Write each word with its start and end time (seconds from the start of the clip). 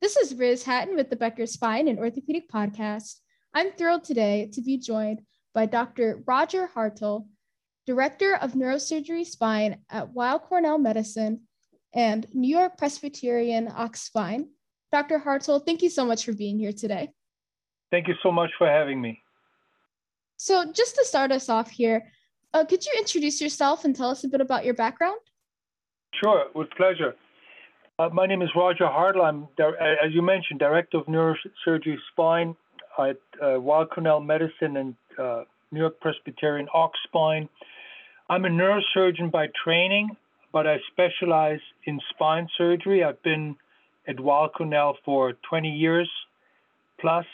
This 0.00 0.16
is 0.16 0.36
Riz 0.36 0.62
Hatton 0.62 0.94
with 0.94 1.10
the 1.10 1.16
Becker 1.16 1.44
Spine 1.44 1.88
and 1.88 1.98
Orthopedic 1.98 2.48
Podcast. 2.48 3.16
I'm 3.52 3.72
thrilled 3.72 4.04
today 4.04 4.48
to 4.52 4.60
be 4.60 4.78
joined 4.78 5.22
by 5.54 5.66
Dr. 5.66 6.22
Roger 6.24 6.70
Härtl, 6.72 7.26
Director 7.84 8.36
of 8.36 8.52
Neurosurgery 8.52 9.26
Spine 9.26 9.78
at 9.90 10.14
Weill 10.14 10.38
Cornell 10.38 10.78
Medicine 10.78 11.40
and 11.92 12.32
New 12.32 12.48
York 12.48 12.78
Presbyterian 12.78 13.66
Och 13.76 13.96
Spine. 13.96 14.48
Dr. 14.92 15.18
Härtl, 15.18 15.66
thank 15.66 15.82
you 15.82 15.90
so 15.90 16.04
much 16.04 16.24
for 16.24 16.32
being 16.32 16.60
here 16.60 16.72
today. 16.72 17.10
Thank 17.90 18.06
you 18.06 18.14
so 18.22 18.30
much 18.30 18.50
for 18.56 18.68
having 18.68 19.02
me. 19.02 19.20
So, 20.36 20.70
just 20.72 20.94
to 20.94 21.04
start 21.06 21.32
us 21.32 21.48
off 21.48 21.70
here, 21.70 22.06
uh, 22.54 22.64
could 22.64 22.86
you 22.86 22.92
introduce 22.98 23.40
yourself 23.40 23.84
and 23.84 23.96
tell 23.96 24.10
us 24.10 24.22
a 24.22 24.28
bit 24.28 24.40
about 24.40 24.64
your 24.64 24.74
background? 24.74 25.18
Sure, 26.22 26.44
with 26.54 26.70
pleasure. 26.76 27.16
Uh, 28.00 28.08
my 28.12 28.26
name 28.26 28.42
is 28.42 28.48
Roger 28.54 28.84
Härtl. 28.84 29.24
I'm, 29.24 29.48
as 29.58 30.12
you 30.14 30.22
mentioned, 30.22 30.60
Director 30.60 30.98
of 30.98 31.06
Neurosurgery 31.06 31.96
Spine 32.12 32.54
at 32.96 33.18
uh, 33.42 33.58
Cornell 33.86 34.20
Medicine 34.20 34.76
and 34.76 34.94
uh, 35.18 35.42
New 35.72 35.80
York 35.80 35.98
Presbyterian 36.00 36.68
Och 36.72 36.92
Spine. 37.08 37.48
I'm 38.30 38.44
a 38.44 38.48
neurosurgeon 38.48 39.32
by 39.32 39.48
training, 39.64 40.10
but 40.52 40.64
I 40.64 40.76
specialize 40.92 41.58
in 41.86 41.98
spine 42.10 42.46
surgery. 42.56 43.02
I've 43.02 43.20
been 43.24 43.56
at 44.06 44.20
Weill 44.20 44.48
Cornell 44.50 44.96
for 45.04 45.32
20 45.50 45.68
years 45.68 46.08
plus, 47.00 47.26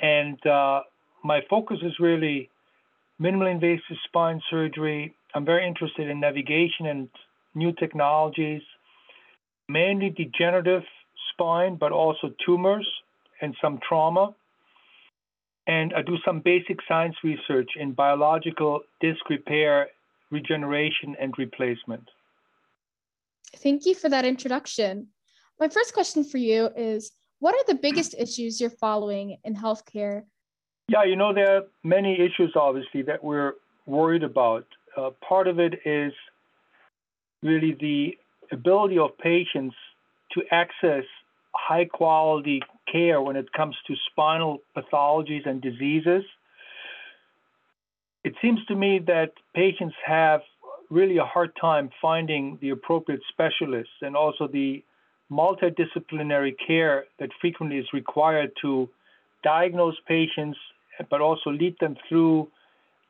and 0.00 0.38
uh, 0.46 0.82
my 1.24 1.40
focus 1.50 1.78
is 1.82 1.94
really 1.98 2.48
minimally 3.20 3.50
invasive 3.50 3.96
spine 4.06 4.40
surgery. 4.48 5.16
I'm 5.34 5.44
very 5.44 5.66
interested 5.66 6.08
in 6.08 6.20
navigation 6.20 6.86
and 6.86 7.08
new 7.56 7.72
technologies 7.72 8.62
mainly 9.72 10.10
degenerative 10.10 10.82
spine, 11.32 11.76
but 11.76 11.92
also 11.92 12.32
tumors 12.44 12.86
and 13.40 13.56
some 13.60 13.80
trauma. 13.86 14.34
And 15.66 15.92
I 15.94 16.02
do 16.02 16.16
some 16.24 16.40
basic 16.40 16.78
science 16.86 17.16
research 17.24 17.70
in 17.78 17.92
biological 17.92 18.80
disc 19.00 19.28
repair, 19.30 19.88
regeneration, 20.30 21.16
and 21.20 21.32
replacement. 21.38 22.08
Thank 23.56 23.86
you 23.86 23.94
for 23.94 24.08
that 24.08 24.24
introduction. 24.24 25.08
My 25.60 25.68
first 25.68 25.94
question 25.94 26.24
for 26.24 26.38
you 26.38 26.70
is 26.76 27.12
What 27.38 27.54
are 27.54 27.64
the 27.72 27.80
biggest 27.80 28.14
issues 28.18 28.60
you're 28.60 28.70
following 28.70 29.38
in 29.44 29.54
healthcare? 29.54 30.24
Yeah, 30.88 31.04
you 31.04 31.16
know, 31.16 31.32
there 31.32 31.56
are 31.56 31.62
many 31.84 32.20
issues, 32.20 32.52
obviously, 32.56 33.02
that 33.02 33.22
we're 33.22 33.54
worried 33.86 34.24
about. 34.24 34.66
Uh, 34.96 35.10
part 35.26 35.46
of 35.48 35.58
it 35.58 35.74
is 35.84 36.12
really 37.42 37.76
the 37.80 38.18
ability 38.52 38.98
of 38.98 39.16
patients 39.18 39.74
to 40.32 40.42
access 40.50 41.04
high 41.54 41.84
quality 41.84 42.62
care 42.90 43.20
when 43.20 43.36
it 43.36 43.52
comes 43.52 43.76
to 43.86 43.94
spinal 44.10 44.62
pathologies 44.76 45.46
and 45.46 45.60
diseases. 45.60 46.24
It 48.24 48.34
seems 48.40 48.64
to 48.66 48.74
me 48.74 49.00
that 49.06 49.32
patients 49.54 49.94
have 50.06 50.42
really 50.90 51.18
a 51.18 51.24
hard 51.24 51.52
time 51.60 51.90
finding 52.00 52.58
the 52.60 52.70
appropriate 52.70 53.22
specialists 53.30 53.94
and 54.02 54.16
also 54.16 54.46
the 54.46 54.82
multidisciplinary 55.30 56.54
care 56.66 57.04
that 57.18 57.30
frequently 57.40 57.78
is 57.78 57.86
required 57.92 58.52
to 58.60 58.88
diagnose 59.42 59.96
patients, 60.06 60.58
but 61.10 61.20
also 61.20 61.50
lead 61.50 61.74
them 61.80 61.96
through 62.08 62.48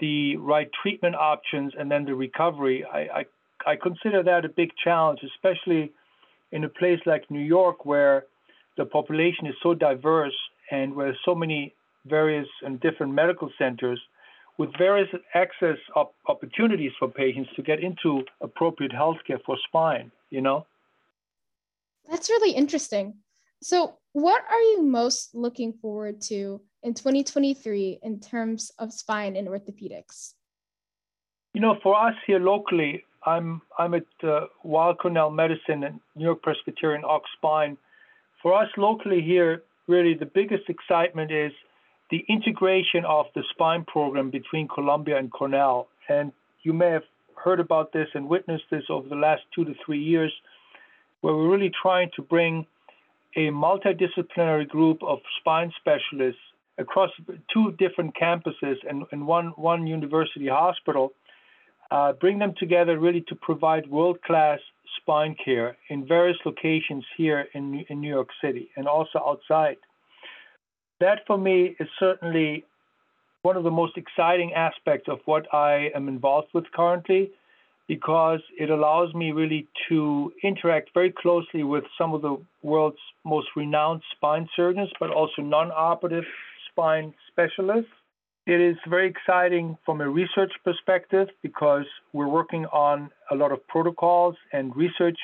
the 0.00 0.36
right 0.36 0.70
treatment 0.82 1.14
options 1.14 1.72
and 1.78 1.90
then 1.90 2.04
the 2.04 2.14
recovery. 2.14 2.84
I, 2.84 3.00
I 3.00 3.24
I 3.66 3.76
consider 3.76 4.22
that 4.22 4.44
a 4.44 4.48
big 4.48 4.70
challenge, 4.82 5.20
especially 5.24 5.92
in 6.52 6.64
a 6.64 6.68
place 6.68 7.00
like 7.04 7.30
New 7.30 7.40
York 7.40 7.84
where 7.84 8.26
the 8.76 8.84
population 8.84 9.46
is 9.46 9.54
so 9.62 9.74
diverse 9.74 10.36
and 10.70 10.94
where 10.94 11.16
so 11.24 11.34
many 11.34 11.74
various 12.06 12.46
and 12.62 12.80
different 12.80 13.12
medical 13.12 13.50
centers 13.58 14.00
with 14.58 14.70
various 14.78 15.08
access 15.34 15.76
op- 15.96 16.14
opportunities 16.28 16.92
for 16.98 17.08
patients 17.08 17.50
to 17.56 17.62
get 17.62 17.80
into 17.80 18.22
appropriate 18.40 18.92
healthcare 18.92 19.42
for 19.44 19.56
spine, 19.66 20.10
you 20.30 20.40
know? 20.40 20.64
That's 22.08 22.30
really 22.30 22.52
interesting. 22.52 23.14
So, 23.62 23.96
what 24.12 24.42
are 24.48 24.60
you 24.60 24.82
most 24.82 25.34
looking 25.34 25.72
forward 25.72 26.20
to 26.22 26.60
in 26.82 26.94
2023 26.94 27.98
in 28.02 28.20
terms 28.20 28.70
of 28.78 28.92
spine 28.92 29.34
and 29.36 29.48
orthopedics? 29.48 30.34
You 31.52 31.60
know, 31.60 31.76
for 31.82 31.96
us 31.96 32.14
here 32.26 32.38
locally, 32.38 33.02
I'm 33.26 33.60
I'm 33.76 33.94
at 33.94 34.06
uh, 34.22 34.46
Weill 34.62 34.94
Cornell 34.94 35.30
Medicine 35.30 35.82
and 35.82 36.00
New 36.14 36.24
York 36.24 36.42
Presbyterian 36.42 37.04
Och 37.04 37.24
Spine. 37.36 37.76
For 38.40 38.54
us 38.54 38.68
locally 38.76 39.20
here, 39.20 39.62
really 39.88 40.14
the 40.14 40.26
biggest 40.26 40.68
excitement 40.68 41.32
is 41.32 41.52
the 42.10 42.24
integration 42.28 43.04
of 43.04 43.26
the 43.34 43.42
spine 43.50 43.84
program 43.84 44.30
between 44.30 44.68
Columbia 44.68 45.18
and 45.18 45.30
Cornell. 45.32 45.88
And 46.08 46.32
you 46.62 46.72
may 46.72 46.90
have 46.90 47.02
heard 47.34 47.58
about 47.58 47.92
this 47.92 48.08
and 48.14 48.28
witnessed 48.28 48.70
this 48.70 48.84
over 48.88 49.08
the 49.08 49.16
last 49.16 49.42
two 49.52 49.64
to 49.64 49.74
three 49.84 50.02
years, 50.02 50.32
where 51.20 51.34
we're 51.34 51.50
really 51.50 51.72
trying 51.82 52.10
to 52.14 52.22
bring 52.22 52.64
a 53.34 53.48
multidisciplinary 53.48 54.68
group 54.68 55.02
of 55.02 55.18
spine 55.40 55.72
specialists 55.80 56.40
across 56.78 57.10
two 57.52 57.72
different 57.72 58.14
campuses 58.14 58.76
and, 58.88 59.04
and 59.10 59.26
one, 59.26 59.48
one 59.56 59.86
university 59.86 60.46
hospital 60.46 61.12
uh, 61.90 62.12
bring 62.12 62.38
them 62.38 62.54
together 62.58 62.98
really 62.98 63.22
to 63.28 63.34
provide 63.34 63.88
world 63.88 64.20
class 64.22 64.58
spine 65.00 65.36
care 65.42 65.76
in 65.88 66.06
various 66.06 66.38
locations 66.44 67.04
here 67.16 67.46
in, 67.54 67.84
in 67.88 68.00
New 68.00 68.08
York 68.08 68.28
City 68.42 68.68
and 68.76 68.88
also 68.88 69.18
outside. 69.24 69.76
That 71.00 71.20
for 71.26 71.38
me 71.38 71.76
is 71.78 71.88
certainly 71.98 72.64
one 73.42 73.56
of 73.56 73.64
the 73.64 73.70
most 73.70 73.96
exciting 73.96 74.54
aspects 74.54 75.08
of 75.08 75.20
what 75.26 75.52
I 75.54 75.90
am 75.94 76.08
involved 76.08 76.48
with 76.52 76.64
currently 76.72 77.30
because 77.86 78.40
it 78.58 78.70
allows 78.70 79.14
me 79.14 79.30
really 79.30 79.68
to 79.88 80.32
interact 80.42 80.90
very 80.92 81.12
closely 81.12 81.62
with 81.62 81.84
some 81.96 82.14
of 82.14 82.22
the 82.22 82.36
world's 82.62 82.96
most 83.24 83.46
renowned 83.54 84.02
spine 84.16 84.48
surgeons, 84.56 84.90
but 84.98 85.10
also 85.10 85.42
non 85.42 85.70
operative 85.70 86.24
spine 86.68 87.14
specialists 87.30 87.92
it 88.46 88.60
is 88.60 88.76
very 88.88 89.08
exciting 89.08 89.76
from 89.84 90.00
a 90.00 90.08
research 90.08 90.52
perspective 90.64 91.28
because 91.42 91.84
we're 92.12 92.28
working 92.28 92.64
on 92.66 93.10
a 93.32 93.34
lot 93.34 93.50
of 93.50 93.66
protocols 93.66 94.36
and 94.52 94.74
research 94.76 95.18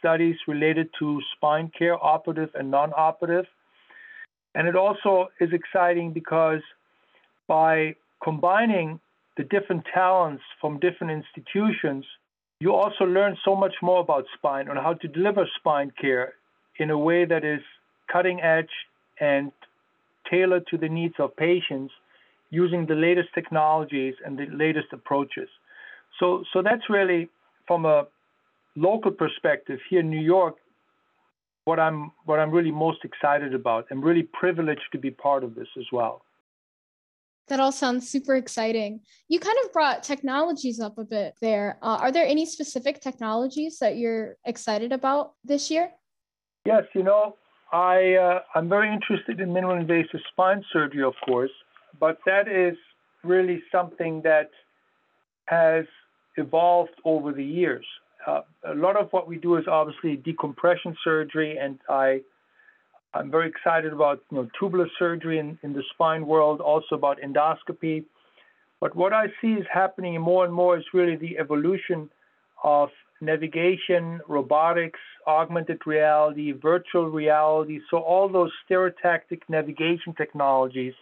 studies 0.00 0.34
related 0.48 0.88
to 0.98 1.20
spine 1.36 1.70
care, 1.78 1.96
operative 2.04 2.50
and 2.54 2.70
non 2.70 2.92
operative. 2.96 3.46
And 4.56 4.66
it 4.66 4.74
also 4.74 5.28
is 5.40 5.50
exciting 5.52 6.12
because 6.12 6.60
by 7.46 7.94
combining 8.22 8.98
the 9.36 9.44
different 9.44 9.84
talents 9.94 10.42
from 10.60 10.80
different 10.80 11.12
institutions, 11.12 12.04
you 12.58 12.74
also 12.74 13.04
learn 13.04 13.36
so 13.44 13.54
much 13.54 13.74
more 13.80 14.00
about 14.00 14.24
spine 14.36 14.68
and 14.68 14.78
how 14.78 14.94
to 14.94 15.06
deliver 15.06 15.46
spine 15.56 15.92
care 16.00 16.32
in 16.78 16.90
a 16.90 16.98
way 16.98 17.24
that 17.24 17.44
is 17.44 17.60
cutting 18.10 18.40
edge 18.40 18.70
and 19.20 19.52
tailored 20.28 20.66
to 20.68 20.78
the 20.78 20.88
needs 20.88 21.14
of 21.20 21.36
patients 21.36 21.92
using 22.50 22.86
the 22.86 22.94
latest 22.94 23.28
technologies 23.34 24.14
and 24.24 24.38
the 24.38 24.46
latest 24.52 24.88
approaches. 24.92 25.48
So, 26.20 26.44
so 26.52 26.62
that's 26.62 26.88
really 26.88 27.28
from 27.66 27.84
a 27.84 28.06
local 28.76 29.10
perspective 29.10 29.80
here 29.88 30.00
in 30.00 30.10
New 30.10 30.20
York, 30.20 30.56
what 31.64 31.80
I'm 31.80 32.12
what 32.24 32.38
I'm 32.38 32.50
really 32.50 32.70
most 32.70 33.04
excited 33.04 33.54
about. 33.54 33.86
I'm 33.90 34.00
really 34.00 34.22
privileged 34.22 34.88
to 34.92 34.98
be 34.98 35.10
part 35.10 35.42
of 35.42 35.54
this 35.54 35.68
as 35.78 35.86
well. 35.92 36.22
That 37.48 37.60
all 37.60 37.72
sounds 37.72 38.08
super 38.08 38.34
exciting. 38.34 39.00
You 39.28 39.38
kind 39.38 39.56
of 39.64 39.72
brought 39.72 40.02
technologies 40.02 40.80
up 40.80 40.98
a 40.98 41.04
bit 41.04 41.34
there. 41.40 41.78
Uh, 41.80 41.98
are 42.00 42.10
there 42.10 42.26
any 42.26 42.44
specific 42.44 43.00
technologies 43.00 43.78
that 43.78 43.96
you're 43.96 44.36
excited 44.44 44.92
about 44.92 45.34
this 45.44 45.70
year? 45.70 45.92
Yes, 46.64 46.84
you 46.94 47.04
know, 47.04 47.36
I 47.72 48.14
uh, 48.14 48.40
I'm 48.54 48.68
very 48.68 48.92
interested 48.92 49.40
in 49.40 49.50
minimally 49.50 49.80
invasive 49.80 50.20
spine 50.32 50.64
surgery, 50.72 51.04
of 51.04 51.14
course, 51.24 51.50
but 51.98 52.18
that 52.26 52.48
is 52.48 52.76
really 53.24 53.62
something 53.72 54.22
that 54.22 54.50
has 55.46 55.84
evolved 56.36 56.92
over 57.04 57.32
the 57.32 57.44
years. 57.44 57.84
Uh, 58.26 58.40
a 58.64 58.74
lot 58.74 58.96
of 58.96 59.12
what 59.12 59.28
we 59.28 59.36
do 59.36 59.56
is 59.56 59.64
obviously 59.68 60.16
decompression 60.16 60.96
surgery, 61.04 61.56
and 61.58 61.78
I, 61.88 62.20
I'm 63.14 63.30
very 63.30 63.48
excited 63.48 63.92
about 63.92 64.20
you 64.30 64.38
know 64.38 64.48
tubular 64.58 64.88
surgery 64.98 65.38
in, 65.38 65.58
in 65.62 65.72
the 65.72 65.82
spine 65.94 66.26
world, 66.26 66.60
also 66.60 66.96
about 66.96 67.18
endoscopy. 67.20 68.04
But 68.80 68.94
what 68.94 69.12
I 69.12 69.26
see 69.40 69.52
is 69.52 69.66
happening 69.72 70.20
more 70.20 70.44
and 70.44 70.52
more 70.52 70.76
is 70.76 70.84
really 70.92 71.16
the 71.16 71.38
evolution 71.38 72.10
of 72.62 72.90
navigation, 73.20 74.20
robotics, 74.28 75.00
augmented 75.26 75.80
reality, 75.86 76.52
virtual 76.52 77.08
reality. 77.08 77.80
So 77.90 77.98
all 77.98 78.28
those 78.28 78.52
stereotactic 78.68 79.42
navigation 79.48 80.14
technologies 80.14 80.94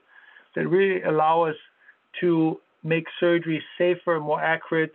that 0.55 0.69
really 0.69 1.03
allow 1.03 1.43
us 1.43 1.57
to 2.21 2.61
make 2.83 3.07
surgery 3.19 3.63
safer, 3.79 4.21
more 4.21 4.43
accurate, 4.43 4.93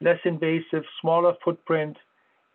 less 0.00 0.18
invasive, 0.24 0.84
smaller 1.00 1.34
footprint, 1.44 1.96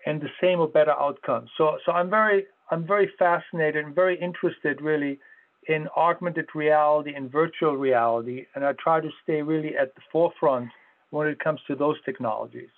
and 0.05 0.21
the 0.21 0.29
same 0.41 0.59
or 0.59 0.67
better 0.67 0.91
outcomes. 0.91 1.49
So, 1.57 1.77
so 1.85 1.91
I'm 1.91 2.09
very, 2.09 2.45
I'm 2.71 2.85
very 2.85 3.11
fascinated 3.19 3.83
and 3.83 3.95
very 3.95 4.19
interested 4.19 4.81
really 4.81 5.19
in 5.67 5.87
augmented 5.95 6.47
reality 6.55 7.13
and 7.13 7.31
virtual 7.31 7.75
reality, 7.75 8.45
and 8.55 8.65
I 8.65 8.73
try 8.73 9.01
to 9.01 9.09
stay 9.23 9.41
really 9.41 9.75
at 9.75 9.93
the 9.95 10.01
forefront 10.11 10.69
when 11.11 11.27
it 11.27 11.39
comes 11.39 11.59
to 11.67 11.75
those 11.75 11.97
technologies. 12.05 12.69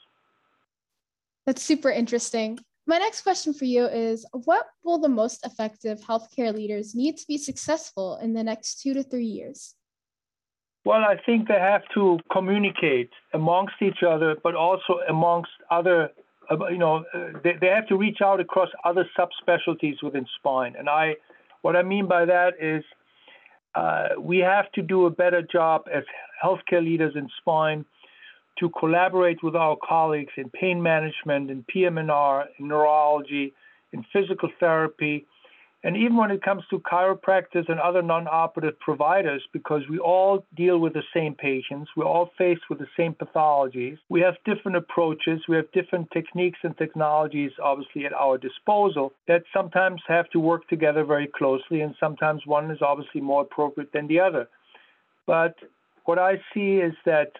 That's 1.45 1.61
super 1.61 1.89
interesting. 1.89 2.59
My 2.87 2.97
next 2.97 3.21
question 3.21 3.53
for 3.53 3.65
you 3.65 3.85
is 3.85 4.25
What 4.31 4.65
will 4.83 4.99
the 4.99 5.09
most 5.09 5.45
effective 5.45 5.99
healthcare 6.01 6.53
leaders 6.53 6.95
need 6.95 7.17
to 7.17 7.27
be 7.27 7.37
successful 7.37 8.17
in 8.17 8.33
the 8.33 8.43
next 8.43 8.81
two 8.81 8.93
to 8.93 9.03
three 9.03 9.25
years? 9.25 9.75
Well, 10.83 11.03
I 11.03 11.15
think 11.25 11.47
they 11.47 11.59
have 11.59 11.83
to 11.93 12.17
communicate 12.31 13.11
amongst 13.33 13.75
each 13.81 14.01
other, 14.07 14.35
but 14.41 14.55
also 14.55 14.99
amongst 15.07 15.51
other, 15.69 16.09
uh, 16.49 16.67
you 16.69 16.79
know, 16.79 17.05
uh, 17.13 17.39
they, 17.43 17.53
they 17.61 17.67
have 17.67 17.87
to 17.89 17.95
reach 17.95 18.17
out 18.23 18.39
across 18.39 18.69
other 18.83 19.07
subspecialties 19.17 20.01
within 20.01 20.25
spine. 20.39 20.73
And 20.77 20.89
I, 20.89 21.17
what 21.61 21.75
I 21.75 21.83
mean 21.83 22.07
by 22.07 22.25
that 22.25 22.53
is 22.59 22.83
uh, 23.75 24.09
we 24.19 24.39
have 24.39 24.71
to 24.71 24.81
do 24.81 25.05
a 25.05 25.11
better 25.11 25.43
job 25.43 25.83
as 25.93 26.03
healthcare 26.43 26.83
leaders 26.83 27.13
in 27.15 27.29
spine 27.37 27.85
to 28.61 28.69
collaborate 28.69 29.43
with 29.43 29.55
our 29.55 29.75
colleagues 29.87 30.31
in 30.37 30.49
pain 30.49 30.81
management, 30.81 31.51
in 31.51 31.63
PM&R, 31.63 32.47
in 32.57 32.67
neurology, 32.69 33.53
in 33.91 34.05
physical 34.13 34.49
therapy, 34.59 35.25
and 35.83 35.97
even 35.97 36.15
when 36.15 36.29
it 36.29 36.43
comes 36.43 36.63
to 36.69 36.79
chiropractors 36.79 37.67
and 37.67 37.79
other 37.79 38.03
non-operative 38.03 38.79
providers, 38.79 39.41
because 39.51 39.81
we 39.89 39.97
all 39.97 40.45
deal 40.55 40.77
with 40.77 40.93
the 40.93 41.01
same 41.11 41.33
patients, 41.33 41.89
we're 41.97 42.05
all 42.05 42.29
faced 42.37 42.61
with 42.69 42.77
the 42.77 42.87
same 42.95 43.15
pathologies. 43.15 43.97
We 44.07 44.21
have 44.21 44.35
different 44.45 44.77
approaches, 44.77 45.41
we 45.49 45.55
have 45.55 45.71
different 45.71 46.11
techniques 46.11 46.59
and 46.61 46.77
technologies, 46.77 47.51
obviously, 47.61 48.05
at 48.05 48.13
our 48.13 48.37
disposal 48.37 49.11
that 49.27 49.43
sometimes 49.51 50.01
have 50.07 50.29
to 50.29 50.39
work 50.39 50.67
together 50.67 51.03
very 51.03 51.27
closely, 51.27 51.81
and 51.81 51.95
sometimes 51.99 52.45
one 52.45 52.69
is 52.69 52.83
obviously 52.83 53.21
more 53.21 53.41
appropriate 53.41 53.91
than 53.91 54.07
the 54.07 54.19
other. 54.19 54.47
But 55.25 55.55
what 56.05 56.19
I 56.19 56.35
see 56.53 56.75
is 56.75 56.93
that 57.05 57.31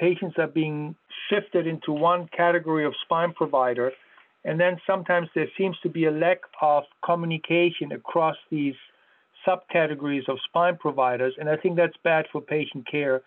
patients 0.00 0.36
are 0.38 0.48
being 0.48 0.96
shifted 1.28 1.66
into 1.66 1.92
one 1.92 2.28
category 2.34 2.86
of 2.86 2.94
spine 3.04 3.32
provider, 3.32 3.92
and 4.44 4.58
then 4.58 4.80
sometimes 4.86 5.28
there 5.34 5.48
seems 5.58 5.76
to 5.82 5.90
be 5.90 6.06
a 6.06 6.10
lack 6.10 6.40
of 6.62 6.84
communication 7.04 7.92
across 7.92 8.36
these 8.50 8.74
subcategories 9.46 10.26
of 10.28 10.38
spine 10.48 10.76
providers, 10.78 11.34
and 11.38 11.48
I 11.48 11.56
think 11.56 11.76
that's 11.76 11.96
bad 12.02 12.24
for 12.32 12.40
patient 12.40 12.90
care. 12.90 13.20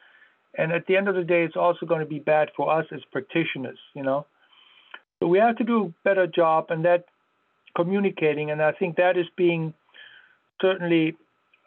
And 0.58 0.72
at 0.72 0.86
the 0.88 0.98
end 0.98 1.08
of 1.08 1.16
the 1.16 1.24
day, 1.24 1.44
it's 1.44 1.56
also 1.56 1.86
going 1.86 2.02
to 2.02 2.06
be 2.06 2.20
bad 2.20 2.50
for 2.56 2.72
us 2.72 2.86
as 2.92 3.02
practitioners, 3.12 3.80
you 3.94 4.04
know. 4.04 4.26
So 5.20 5.28
we 5.28 5.38
have 5.40 5.58
to 5.58 5.64
do 5.64 5.86
a 5.86 5.94
better 6.04 6.28
job 6.28 6.68
and 6.70 6.84
that 6.86 7.06
communicating, 7.76 8.52
and 8.52 8.62
I 8.62 8.72
think 8.72 8.98
that 8.98 9.18
is 9.18 9.28
being 9.36 9.74
certainly 10.62 11.16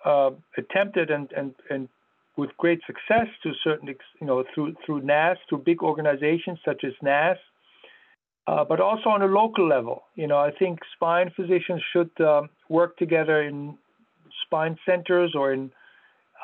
uh, 0.05 0.31
attempted 0.57 1.11
and, 1.11 1.31
and, 1.33 1.55
and 1.71 1.89
with 2.37 2.51
great 2.59 2.81
success 2.87 3.29
to 3.43 3.53
certain, 3.65 3.89
you 4.21 4.27
know, 4.27 4.45
through 4.55 4.75
through 4.85 5.01
NASS, 5.03 5.39
through 5.49 5.59
big 5.59 5.83
organizations 5.83 6.59
such 6.65 6.85
as 6.85 6.93
NASS, 7.03 7.39
uh, 8.47 8.65
but 8.65 8.81
also 8.81 9.09
on 9.09 9.23
a 9.23 9.27
local 9.27 9.67
level. 9.67 10.05
You 10.15 10.27
know, 10.27 10.39
I 10.39 10.51
think 10.51 10.81
spine 10.95 11.33
physicians 11.35 11.83
should 11.93 12.11
um, 12.21 12.51
work 12.69 12.97
together 12.97 13.43
in 13.43 13.77
spine 14.45 14.79
centers 14.87 15.35
or 15.35 15.53
in 15.53 15.71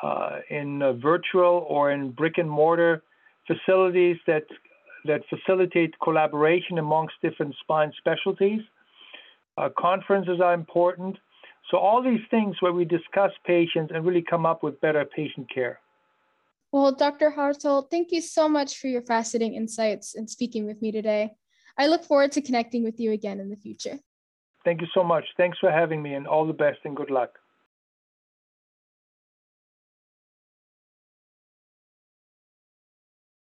uh, 0.01 0.39
in 0.49 0.81
uh, 0.81 0.93
virtual 0.93 1.65
or 1.69 1.91
in 1.91 2.11
brick 2.11 2.37
and 2.37 2.49
mortar 2.49 3.03
facilities 3.47 4.17
that 4.27 4.45
that 5.05 5.21
facilitate 5.29 5.93
collaboration 6.01 6.77
amongst 6.77 7.15
different 7.21 7.55
spine 7.61 7.91
specialties. 7.97 8.61
Uh, 9.57 9.69
conferences 9.77 10.39
are 10.41 10.53
important. 10.53 11.17
So 11.69 11.77
all 11.77 12.01
these 12.01 12.21
things 12.29 12.55
where 12.61 12.73
we 12.73 12.85
discuss 12.85 13.31
patients 13.45 13.91
and 13.93 14.05
really 14.05 14.21
come 14.21 14.45
up 14.45 14.63
with 14.63 14.79
better 14.81 15.05
patient 15.05 15.47
care. 15.53 15.79
Well, 16.73 16.91
Dr. 16.91 17.29
Härtl, 17.29 17.87
thank 17.91 18.11
you 18.11 18.19
so 18.19 18.49
much 18.49 18.79
for 18.79 18.87
your 18.87 19.03
fascinating 19.03 19.53
insights 19.53 20.15
and 20.15 20.27
speaking 20.27 20.65
with 20.65 20.81
me 20.81 20.91
today. 20.91 21.35
I 21.77 21.85
look 21.85 22.03
forward 22.03 22.31
to 22.31 22.41
connecting 22.41 22.83
with 22.83 22.99
you 22.99 23.11
again 23.11 23.39
in 23.39 23.51
the 23.51 23.55
future. 23.55 23.99
Thank 24.65 24.81
you 24.81 24.87
so 24.91 25.03
much. 25.03 25.23
Thanks 25.37 25.59
for 25.59 25.71
having 25.71 26.01
me, 26.01 26.15
and 26.15 26.25
all 26.25 26.47
the 26.47 26.53
best 26.53 26.79
and 26.83 26.97
good 26.97 27.11
luck. 27.11 27.37